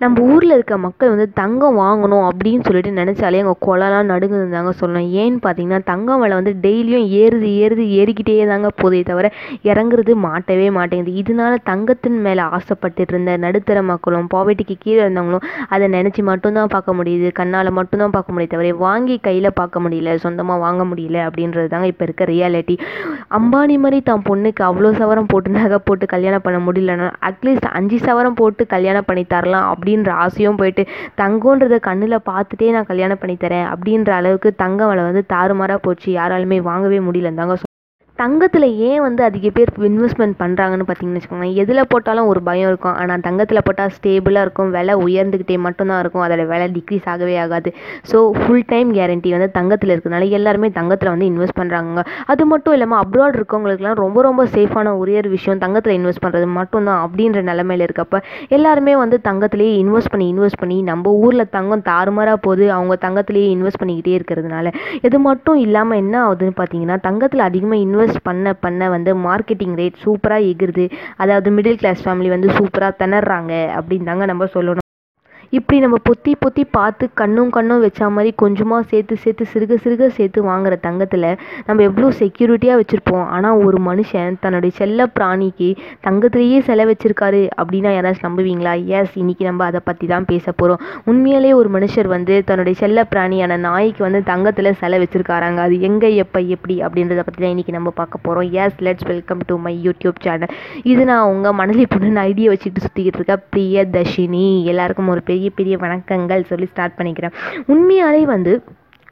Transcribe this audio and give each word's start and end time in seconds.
நம்ம 0.00 0.24
ஊரில் 0.32 0.54
இருக்க 0.56 0.74
மக்கள் 0.84 1.10
வந்து 1.12 1.24
தங்கம் 1.38 1.78
வாங்கணும் 1.80 2.24
அப்படின்னு 2.26 2.64
சொல்லிட்டு 2.66 2.90
நினச்சாலே 2.98 3.38
அங்கே 3.42 3.54
குலலாம் 3.66 4.10
நடுங்குதுன்னு 4.10 4.54
தாங்க 4.56 4.72
சொல்லணும். 4.80 5.08
ஏன்னு 5.22 5.38
பார்த்தீங்கன்னா 5.44 5.80
தங்கம் 5.88 6.20
விலை 6.22 6.34
வந்து 6.40 6.52
டெய்லியும் 6.66 7.06
ஏறுது 7.20 7.48
ஏறுது 7.62 7.84
ஏறிக்கிட்டே 8.00 8.34
தாங்க 8.50 8.68
போதே 8.80 9.00
தவிர 9.08 9.28
இறங்குறது 9.70 10.14
மாட்டவே 10.26 10.68
மாட்டேங்குது. 10.76 11.14
இதனால 11.22 11.56
தங்கத்தின் 11.70 12.20
மேலே 12.26 12.44
ஆசைப்பட்டுட்டு 12.58 13.14
இருந்த 13.14 13.34
நடுத்தர 13.46 13.82
மக்களும் 13.90 14.28
பாவர்ட்டிக்கு 14.34 14.76
கீழே 14.84 15.00
இருந்தவங்களும் 15.04 15.44
அதை 15.74 15.88
நினச்சி 15.96 16.24
மட்டும்தான் 16.30 16.72
பார்க்க 16.76 16.96
முடியுது. 17.00 17.30
கண்ணால் 17.40 17.72
மட்டும்தான் 17.80 18.14
பார்க்க 18.16 18.36
முடியுது 18.36 18.54
தவிர 18.54 18.70
வாங்கி 18.86 19.16
கையில் 19.26 19.50
பார்க்க 19.60 19.84
முடியல 19.86 20.14
சொந்தமாக 20.26 20.64
வாங்க 20.66 20.84
முடியல 20.92 21.18
அப்படின்றது 21.26 21.74
தாங்க 21.74 21.90
இப்போ 21.94 22.06
இருக்க 22.08 22.30
ரியாலிட்டி 22.32 22.78
அம்பானி 23.38 23.78
மாதிரி 23.86 24.00
தான் 24.02 24.24
பொண்ணுக்கு 24.30 24.64
அவ்வளோ 24.70 24.94
சவரம் 25.00 25.30
போட்டு 25.34 25.56
நகை 25.58 25.80
போட்டு 25.88 26.12
கல்யாணம் 26.14 26.46
பண்ண 26.46 26.60
முடியலன்னா 26.68 27.10
அட்லீஸ்ட் 27.30 27.68
அஞ்சு 27.80 28.00
சவரம் 28.06 28.40
போட்டு 28.42 28.62
கல்யாணம் 28.76 29.10
பண்ணி 29.10 29.26
தரலாம் 29.34 29.68
அப்படி 29.68 29.86
அப்படின்ற 29.88 30.12
ஆசையும் 30.22 30.58
போயிட்டு 30.60 30.82
தங்கன்றத 31.20 31.76
கண்ணில் 31.86 32.16
பார்த்துட்டே 32.30 32.68
நான் 32.70 32.88
கல்யாணம் 32.90 33.20
பண்ணி 33.22 33.36
தரேன் 33.36 33.66
அப்படின்ற 33.72 34.10
அளவுக்கு 34.12 34.50
தங்க 34.62 34.80
வலை 34.86 35.02
வந்து 35.04 35.22
தாறுமாறாக 35.34 35.80
போச்சு. 35.86 36.08
யாராலுமே 36.12 36.58
வாங்கவே 36.62 36.98
முடியலன்னு 37.00 37.40
தாங்க 37.42 37.56
தங்கத்தில் 38.20 38.66
ஏன் 38.86 39.02
வந்து 39.04 39.22
அதிக 39.26 39.48
பேர் 39.56 39.70
இன்வெஸ்ட்மெண்ட் 39.88 40.36
பண்ணுறாங்கன்னு 40.40 40.86
பார்த்தீங்கன்னு 40.86 41.18
வச்சுக்கோங்களேன். 41.18 41.56
எதில் 41.62 41.88
போட்டாலும் 41.92 42.28
ஒரு 42.30 42.40
பயம் 42.48 42.68
இருக்கும். 42.70 42.96
ஆனால் 43.00 43.22
தங்கத்தில் 43.26 43.62
போட்டால் 43.66 43.92
ஸ்டேபிளாக 43.96 44.44
இருக்கும். 44.46 44.70
விலை 44.76 44.94
உயர்ந்துக்கிட்டே 45.06 45.56
மட்டும்தான் 45.66 46.00
இருக்கும். 46.02 46.22
அதோட 46.26 46.44
விலை 46.52 46.66
டிக்ரீஸ் 46.76 47.06
ஆகவே 47.12 47.34
ஆகாது. 47.44 47.70
ஸோ 48.10 48.20
ஃபுல் 48.40 48.64
டைம் 48.72 48.88
கேரண்டி 48.98 49.30
வந்து 49.36 49.48
தங்கத்தில் 49.58 49.92
இருக்கிறதுனால 49.94 50.28
எல்லாருமே 50.38 50.70
தங்கத்தில் 50.78 51.12
வந்து 51.14 51.28
இன்வெஸ்ட் 51.32 51.58
பண்ணுறாங்க 51.60 52.04
அது 52.34 52.42
மட்டும் 52.52 52.74
இல்லாமல் 52.76 53.00
அப்ராட் 53.04 53.38
இருக்கவங்களுக்குலாம் 53.40 53.98
ரொம்ப 54.04 54.18
ரொம்ப 54.28 54.42
சேஃபான 54.56 54.96
ஒரே 55.02 55.14
ஒரு 55.22 55.30
விஷயம் 55.36 55.62
தங்கத்தில் 55.64 55.96
இன்வெஸ்ட் 55.98 56.22
பண்ணுறது 56.24 56.48
மட்டும்தான் 56.58 57.00
அப்படின்ற 57.04 57.42
நிலமையில 57.50 57.86
இருக்கப்ப 57.88 58.22
எல்லாருமே 58.58 58.96
வந்து 59.02 59.18
தங்கத்திலேயே 59.28 59.72
இன்வெஸ்ட் 59.84 60.12
பண்ணி 60.14 60.28
இன்வெஸ்ட் 60.34 60.60
பண்ணி 60.64 60.78
நம்ம 60.90 61.14
ஊரில் 61.24 61.46
தங்கம் 61.56 61.86
தாறுமாறாக 61.90 62.40
போகுது. 62.48 62.66
அவங்க 62.78 62.96
தங்கத்திலேயே 63.06 63.48
இன்வெஸ்ட் 63.56 63.82
பண்ணிக்கிட்டே 63.84 64.16
இருக்கிறதுனால. 64.18 64.66
இது 65.08 65.16
மட்டும் 65.28 65.58
இல்லாமல் 65.66 66.02
என்ன 66.04 66.14
ஆகுதுன்னு 66.26 66.58
பார்த்தீங்கன்னா 66.60 66.98
தங்கத்தில் 67.08 67.48
அதிகமாக 67.48 67.80
இன்வெஸ்ட் 67.86 68.06
பண்ண 68.22 68.52
பண்ண 68.54 68.88
வந்து 68.88 69.14
மார்க்கெட்டிங் 69.16 69.76
ரேட் 69.76 70.02
சூப்பராக 70.04 70.50
எகிருது. 70.52 70.90
அதாவது 71.16 71.50
மிடில் 71.50 71.80
கிளாஸ் 71.82 72.04
ஃபேமிலி 72.04 72.28
வந்து 72.28 72.48
சூப்பராக 72.48 72.98
திணறாங்க 73.04 73.52
அப்படின்னு 73.78 74.04
தாங்க 74.04 74.24
நம்ம 74.24 74.44
சொல்லணும். 74.44 74.87
இப்படி 75.56 75.76
நம்ம 75.82 75.96
பொத்தி 76.08 76.32
பொத்தி 76.44 76.62
பார்த்து 76.76 77.04
கண்ணும் 77.20 77.50
கண்ணும் 77.56 77.82
வச்சா 77.84 78.06
மாதிரி 78.16 78.30
கொஞ்சமாக 78.42 78.82
சேர்த்து 78.90 79.14
சேர்த்து 79.22 79.44
சிறுக 79.52 79.76
சிறுக 79.84 80.08
சேர்த்து 80.16 80.40
வாங்குற 80.48 80.74
தங்கத்தில் 80.86 81.26
நம்ம 81.68 81.84
எவ்வளோ 81.88 82.08
செக்யூரிட்டியாக 82.18 82.80
வச்சுருப்போம். 82.80 83.24
ஆனால் 83.36 83.60
ஒரு 83.66 83.78
மனுஷன் 83.86 84.34
தன்னுடைய 84.42 84.72
செல்ல 84.80 85.06
பிராணிக்கு 85.16 85.68
தங்கத்திலேயே 86.06 86.58
செலை 86.68 86.86
வச்சிருக்காரு 86.90 87.40
அப்படின்னா 87.60 87.92
யாராச்சும் 87.94 88.26
நம்புவீங்களா? 88.28 88.74
எஸ் 88.98 89.14
இன்னைக்கு 89.22 89.46
நம்ம 89.48 89.64
அதை 89.70 89.80
பற்றி 89.88 90.08
தான் 90.12 90.28
பேச 90.32 90.46
போகிறோம் 90.52 90.82
உண்மையிலே 91.12 91.52
ஒரு 91.60 91.70
மனுஷர் 91.76 92.10
வந்து 92.16 92.36
தன்னுடைய 92.50 92.76
செல்ல 92.82 93.06
பிராணியான 93.12 93.58
நாய்க்கு 93.66 94.04
வந்து 94.06 94.22
தங்கத்தில் 94.30 94.70
சிலை 94.82 95.00
வச்சிருக்காராங்க. 95.04 95.58
அது 95.68 95.80
எங்கே 95.90 96.10
எப்போ 96.24 96.42
எப்படி 96.56 96.76
அப்படின்றத 96.88 97.24
பற்றி 97.30 97.40
தான் 97.44 97.54
இன்றைக்கி 97.56 97.76
நம்ம 97.78 97.94
பார்க்க 98.02 98.24
போகிறோம் 98.26 98.52
yes 98.66 98.78
let's 98.88 99.08
welcome 99.12 99.46
to 99.50 99.56
my 99.64 99.74
YouTube 99.88 100.22
channel 100.26 100.54
இது 100.92 101.02
நான் 101.12 101.30
உங்கள் 101.32 101.58
மணலி 101.62 101.86
பொண்ணு 101.96 102.22
ஐடியா 102.28 102.52
வச்சுக்கிட்டு 102.54 102.86
சுற்றிக்கிட்டு 102.86 103.20
இருக்க 103.22 103.36
பிரியதர்ஷினி. 103.56 104.46
எல்லாருக்கும் 104.74 105.12
ஒரு 105.16 105.22
பெரிய 105.24 105.36
பெரிய 105.38 105.50
பெரிய 105.58 105.74
வணக்கங்கள் 105.82 106.48
சொல்லி 106.48 106.66
ஸ்டார்ட் 106.70 106.96
பண்ணிக்கிறேன். 106.98 107.34
உண்மையாலே 107.72 108.22
வந்து 108.26 108.52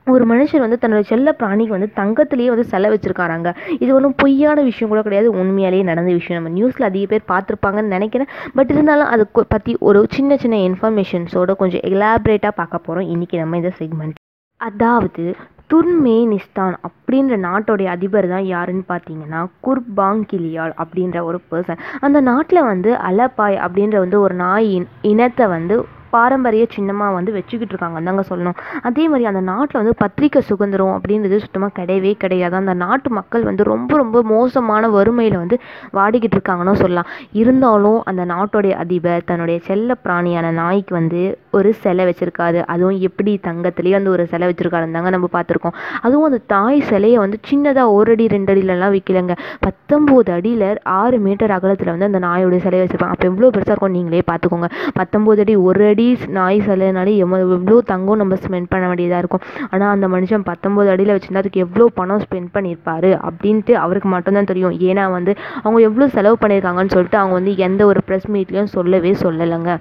ஒரு 0.06 0.24
மனுஷர் 0.30 0.62
வந்து 0.64 0.78
தன்னோட 0.82 1.02
செல்ல 1.10 1.28
பிராணிக்கு 1.41 1.74
வந்து 1.77 1.88
தங்கத்திலேயே 1.96 2.50
வந்து 2.52 2.66
செல 2.72 2.91
வச்சிருக்காராங்க. 2.92 3.48
இது 3.78 3.91
ஒன்றும் 3.94 4.16
பொய்யான 4.22 4.62
விஷயம் 4.62 4.91
கூட 4.92 5.00
கிடையாது. 5.02 5.28
உண்மையாலேயே 5.41 5.84
நடந்த 5.91 6.12
விஷயம். 6.12 6.38
நம்ம 6.38 6.52
நியூஸில் 6.58 6.88
அதிக 6.88 7.06
பேர் 7.12 7.30
பார்த்துருப்பாங்கன்னு 7.32 7.97
நினைக்கிறேன். 7.97 8.30
பட் 8.54 8.70
இருந்தாலும் 8.70 9.10
அதை 9.14 9.27
பற்றி 9.54 9.74
ஒரு 9.88 10.02
சின்ன 10.16 10.36
சின்ன 10.36 10.58
இன்ஃபர்மேஷன்ஸோட 10.69 11.54
கொஞ்சம் 11.62 11.84
எலாபரேட்டாக 11.91 12.54
பார்க்க 12.60 12.86
போகிறோம் 12.86 13.10
இன்றைக்கி 13.14 13.38
நம்ம 13.42 13.60
இந்த 13.62 13.72
செக்மெண்ட் 13.80 14.19
அதாவது 14.60 15.24
துர்மேனிஸ்தான் 15.72 16.74
அப்படின்ற 16.88 17.34
நாட்டோடைய 17.47 17.88
அதிபர் 17.94 18.28
தான் 18.28 18.47
யாருன்னு 18.47 18.84
பார்த்தீங்கன்னா 18.88 19.41
குர்பாங் 19.66 20.22
கிலியால் 20.31 20.75
அப்படின்ற 20.82 21.25
ஒரு 21.25 21.38
பர்சன் 21.50 21.82
அந்த 22.00 22.19
நாட்டில் 22.20 22.62
வந்து 22.62 22.91
அலப்பாய் 23.09 23.56
அப்படின்ற 23.56 23.98
வந்து 23.98 24.20
ஒரு 24.20 24.34
நாய் 24.34 24.70
இனத்தை 25.03 25.47
வந்து 25.47 25.76
பாரம்பரிய 26.15 26.65
சின்னமாக 26.75 27.17
வந்து 27.17 27.33
வச்சுக்கிட்டு 27.37 27.72
இருக்காங்கன்னு 27.75 28.09
தாங்க 28.11 28.25
சொல்லணும். 28.31 28.59
அதே 28.89 29.05
மாதிரி 29.09 29.25
அந்த 29.31 29.43
நாட்டில் 29.50 29.81
வந்து 29.81 29.94
பத்திரிக்கை 30.03 30.43
சுதந்திரம் 30.50 30.94
அப்படின்றது 30.97 31.39
சுத்தமாக 31.44 31.72
கிடையவே 31.78 32.12
கிடையாது. 32.25 32.56
அந்த 32.62 32.75
நாட்டு 32.84 33.11
மக்கள் 33.19 33.47
வந்து 33.49 33.65
ரொம்ப 33.72 33.97
ரொம்ப 34.03 34.22
மோசமான 34.34 34.89
வறுமையில் 34.97 35.39
வந்து 35.43 35.59
வாடிக்கிட்டு 35.99 36.39
இருக்காங்கன்னு 36.39 36.75
சொல்லலாம். 36.83 37.11
இருந்தாலும் 37.43 37.99
அந்த 38.12 38.25
நாட்டோடைய 38.34 38.75
அதிபர் 38.84 39.27
தன்னுடைய 39.31 39.59
செல்ல 39.69 39.97
பிராணியான 40.05 40.53
நாய்க்கு 40.61 40.95
வந்து 41.00 41.22
ஒரு 41.59 41.71
சிலை 41.83 42.05
வச்சுருக்காரு. 42.09 42.61
அதுவும் 42.72 42.99
எப்படி 43.09 43.33
தங்கத்துலேயே 43.49 43.97
வந்து 43.99 44.12
ஒரு 44.15 44.25
சிலை 44.33 44.47
வச்சுருக்காருன்னு 44.49 44.97
தாங்க 44.99 45.11
நம்ம 45.16 45.28
பார்த்துருக்கோம். 45.37 45.77
அதுவும் 46.06 46.28
அந்த 46.31 46.41
தாய் 46.55 46.81
சிலையை 46.91 47.19
வந்து 47.25 47.39
சின்னதாக 47.50 47.95
ஒரு 47.99 48.12
அடி 48.16 48.27
ரெண்டு 48.34 48.53
அடியிலலாம் 48.53 48.95
விற்கலைங்க 48.97 49.34
பத்தொம்போது 49.66 50.31
அடியில் 50.37 50.66
ஆறு 51.00 51.16
மீட்டர் 51.27 51.55
அகலத்தில் 51.56 51.93
வந்து 51.95 52.09
அந்த 52.11 52.21
நாயோட 52.27 52.59
சிலை 52.65 52.81
வச்சுருப்பாங்க. 52.83 53.15
அப்போ 53.16 53.27
எவ்வளோ 53.31 53.50
பெருசாக 53.55 53.75
இருக்கும் 53.75 53.97
நீங்களே 53.97 54.22
பார்த்துக்கோங்க. 54.31 54.69
பத்தொம்போது 55.00 55.43
அடி 55.45 55.55
ஒரு 55.69 55.84
அடி 55.93 55.96
நாய் 56.39 56.59
சிலைனாலே 56.67 57.17
எவ்வளோ 57.25 57.43
எவ்வளோ 57.57 57.81
தங்கம் 57.93 58.21
நம்ம 58.23 58.34
ஸ்பெண்ட் 58.45 58.71
பண்ண 58.73 58.84
வேண்டியதாக 58.87 59.23
இருக்கும். 59.23 59.45
ஆனால் 59.71 59.93
அந்த 59.97 60.09
மனுஷன் 60.09 60.47
பத்தொம்போது 60.51 60.89
அடியில் 60.95 61.15
வச்சுருந்தா 61.17 61.43
அதுக்கு 61.45 61.65
எவ்வளோ 61.67 61.87
பணம் 62.01 62.23
ஸ்பெண்ட் 62.25 62.51
பண்ணியிருப்பார் 62.57 63.11
அப்படின்ட்டு 63.29 63.75
அவருக்கு 63.84 64.09
மட்டும்தான் 64.09 64.51
தெரியும். 64.53 64.77
ஏன்னா 64.91 65.11
வந்து 65.11 65.34
அவங்க 65.62 65.81
எவ்வளோ 65.89 66.09
செலவு 66.17 66.39
பண்ணியிருக்காங்கன்னு 66.41 66.95
சொல்லிட்டு 66.97 67.21
அவங்க 67.23 67.37
வந்து 67.41 67.55
எந்த 67.57 67.87
ஒரு 67.87 68.03
ப்ரெஸ் 68.09 68.29
மீட்லேயும் 68.37 68.75
சொல்லவே 68.79 69.12
சொல்லலைங்க. 69.25 69.75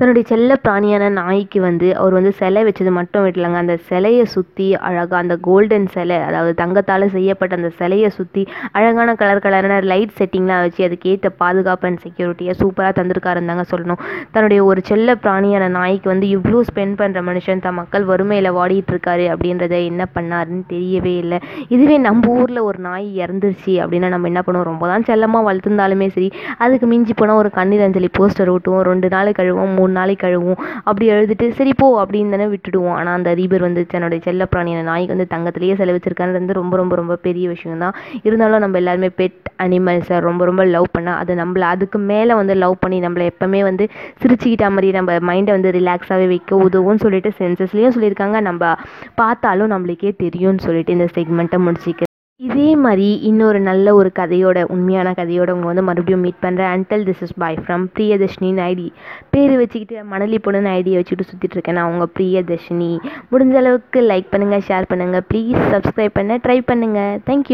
தன்னுடைய 0.00 0.24
செல்ல 0.30 0.56
பிராணியான 0.64 1.04
நாய்க்கு 1.18 1.58
வந்து 1.66 1.86
அவர் 1.98 2.14
வந்து 2.16 2.30
சிலை 2.40 2.62
வச்சது 2.66 2.90
மட்டும் 2.96 3.22
விடலங்க. 3.26 3.60
அந்த 3.64 3.74
சிலையை 3.88 4.24
சுற்றி 4.32 4.66
அழகாக 4.86 5.16
அந்த 5.22 5.34
கோல்டன் 5.46 5.86
சிலை 5.94 6.18
அதாவது 6.26 6.52
தங்கத்தால் 6.58 7.04
செய்யப்பட்ட 7.14 7.58
அந்த 7.58 7.70
சிலையை 7.78 8.08
சுற்றி 8.16 8.42
அழகான 8.78 9.14
கலர் 9.20 9.40
கலரான 9.44 9.78
லைட் 9.92 10.12
செட்டிங்லாம் 10.18 10.62
வச்சு 10.64 10.82
அதுக்கேற்ற 10.88 11.30
பாதுகாப்பு 11.42 11.86
அண்ட் 11.90 12.02
செக்யூரிட்டியை 12.04 12.54
சூப்பராக 12.60 12.92
தந்திருக்காருன்னு 12.98 13.50
தாங்க 13.52 13.64
சொல்லணும். 13.72 14.02
தன்னுடைய 14.34 14.60
ஒரு 14.70 14.82
செல்ல 14.90 15.14
பிராணியான 15.24 15.70
நாய்க்கு 15.78 16.12
வந்து 16.12 16.28
இவ்வளோ 16.36 16.60
ஸ்பெண்ட் 16.70 16.98
பண்ணுற 17.00 17.22
மனுஷன் 17.30 17.64
தன் 17.66 17.78
மக்கள் 17.80 18.04
வறுமையில் 18.10 18.50
வாடிட்டு 18.58 18.94
இருக்காரு 18.94 19.24
அப்படின்றத 19.36 19.74
என்ன 19.92 20.08
பண்ணாருன்னு 20.18 20.62
தெரியவே 20.74 21.14
இல்லை. 21.22 21.40
இதுவே 21.76 21.98
நம்ம 22.08 22.34
ஊரில் 22.42 22.62
ஒரு 22.68 22.80
நாய் 22.88 23.08
இறந்துருச்சு 23.24 23.74
அப்படின்னா 23.84 24.12
நம்ம 24.16 24.30
என்ன 24.32 24.44
பண்ணுவோம்? 24.44 24.68
ரொம்ப 24.72 24.92
தான் 24.92 25.08
செல்லமாக 25.10 25.46
வளர்த்துருந்தாலுமே 25.48 26.10
சரி 26.18 26.30
அதுக்கு 26.64 26.86
மிஞ்சி 26.92 27.16
போனால் 27.22 27.42
ஒரு 27.44 27.52
கண்ணீர் 27.58 27.86
அஞ்சலி 27.88 28.12
போஸ்டர் 28.20 28.52
ஓட்டுவோம் 28.56 28.86
ரெண்டு 28.92 29.10
நாள் 29.16 29.36
கழுவோம் 29.40 29.74
மூணு 29.86 29.98
நாளைக்கு 30.00 30.24
கழுவும். 30.26 30.60
அப்படி 30.88 31.06
எழுதிட்டு 31.14 31.48
சரி 31.58 31.72
போ 31.80 31.88
அப்படின்னு 32.02 32.34
தானே 32.34 32.46
விட்டுடுவோம். 32.52 32.94
ஆனால் 32.98 33.16
அந்த 33.18 33.28
அதிபர் 33.36 33.66
வந்து 33.68 33.82
தன்னுடைய 33.92 34.20
செல்லப்பிராணியான 34.28 34.86
நாய்க்கு 34.90 35.14
வந்து 35.14 35.28
தங்கத்திலேயே 35.34 35.74
செலவச்சிருக்கான்றது 35.80 36.40
வந்து 36.40 36.58
ரொம்ப 36.60 36.74
ரொம்ப 36.80 36.94
ரொம்ப 37.00 37.16
பெரிய 37.26 37.46
விஷயம் 37.54 37.82
தான் 37.84 37.96
இருந்தாலும் 38.28 38.62
நம்ம 38.64 38.78
எல்லாருமே 38.82 39.10
பெட் 39.20 39.38
அனிமல்ஸை 39.64 40.18
ரொம்ப 40.28 40.44
ரொம்ப 40.50 40.64
லவ் 40.74 40.88
பண்ணால் 40.96 41.20
அது 41.22 41.34
நம்மளை 41.42 41.66
அதுக்கு 41.74 42.00
மேலே 42.12 42.32
வந்து 42.40 42.56
லவ் 42.64 42.76
பண்ணி 42.84 42.98
நம்மளை 43.06 43.26
எப்போவுமே 43.32 43.62
வந்து 43.68 43.86
சிரிச்சுக்கிட்ட 44.22 44.72
மாதிரி 44.76 44.90
நம்ம 44.98 45.18
மைண்டை 45.30 45.54
வந்து 45.56 45.72
ரிலாக்ஸாகவே 45.78 46.26
வைக்க 46.34 46.62
உதவும்னு 46.66 47.04
சொல்லிட்டு 47.06 47.32
சென்சஸ்லேயும் 47.42 47.96
சொல்லியிருக்காங்க. 47.98 48.40
நம்ம 48.50 48.74
பார்த்தாலும் 49.22 49.72
நம்மளுக்கே 49.74 50.12
தெரியும்னு 50.24 50.66
சொல்லிட்டு 50.68 50.96
இந்த 50.98 51.08
செக்மெண்ட்டை 51.18 51.60
முடிச்சிக்க 51.68 52.05
இதே 52.40 52.70
மாதிரி 52.76 53.06
இன்னொரு 53.22 53.58
நல்ல 53.60 53.92
ஒரு 53.94 54.10
கதையோட 54.18 54.62
உண்மையான 54.70 55.12
கதையோட 55.12 55.50
உங்களை 55.50 55.68
வந்து 55.68 55.82
மறுபடியும் 55.82 56.20
மீட் 56.20 56.42
பண்ணுறேன் 56.42 56.72
until 56.72 57.04
this 57.04 57.22
is 57.22 57.32
bye 57.38 57.56
from 57.60 57.84
பிரியதர்ஷினின்னு 57.94 58.62
ID 58.64 58.84
பேர் 59.30 59.54
வச்சுக்கிட்டு 59.56 60.02
மணலி 60.10 60.38
பொண்ணுன்னு 60.38 60.70
ஐடியை 60.72 60.96
வச்சுக்கிட்டு 60.96 61.28
சுற்றிட்டு 61.28 61.56
இருக்கேன் 61.56 61.78
நான் 61.78 61.90
உங்கள் 61.92 62.10
பிரியதர்ஷினி 62.16 62.90
முடிஞ்ச 63.30 63.54
அளவுக்கு 63.56 64.00
லைக் 64.02 64.28
பண்ணுங்கள் 64.32 64.64
ஷேர் 64.68 64.88
பண்ணுங்கள் 64.90 65.24
ப்ளீஸ் 65.30 65.62
சப்ஸ்கிரைப் 65.72 66.16
பண்ண 66.18 66.36
ட்ரை 66.38 66.58
பண்ணுங்கள் 66.68 67.16
தேங்க்யூ 67.26 67.44